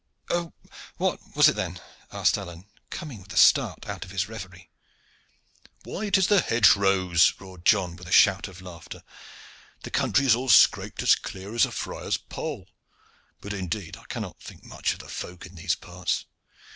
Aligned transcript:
"What 0.97 1.19
was 1.35 1.47
it 1.47 1.55
then?" 1.55 1.79
asked 2.11 2.35
Alleyne, 2.35 2.65
coming 2.89 3.21
with 3.21 3.31
a 3.33 3.37
start 3.37 3.87
out 3.87 4.03
of 4.03 4.09
his 4.09 4.27
reverie. 4.27 4.71
"Why, 5.83 6.05
it 6.05 6.17
is 6.17 6.25
the 6.25 6.41
hedgerows," 6.41 7.33
roared 7.39 7.65
John, 7.65 7.95
with 7.95 8.07
a 8.07 8.11
shout 8.11 8.47
of 8.47 8.63
laughter. 8.63 9.03
"The 9.83 9.91
country 9.91 10.25
is 10.25 10.33
all 10.33 10.49
scraped 10.49 11.03
as 11.03 11.13
clear 11.13 11.53
as 11.53 11.67
a 11.67 11.71
friar's 11.71 12.17
poll. 12.17 12.67
But 13.41 13.53
indeed 13.53 13.95
I 13.95 14.05
cannot 14.05 14.39
think 14.41 14.63
much 14.63 14.93
of 14.93 14.97
the 15.01 15.07
folk 15.07 15.45
in 15.45 15.53
these 15.53 15.75
parts. 15.75 16.25